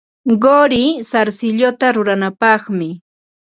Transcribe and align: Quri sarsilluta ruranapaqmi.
Quri 0.43 0.79
sarsilluta 1.09 1.87
ruranapaqmi. 1.95 2.93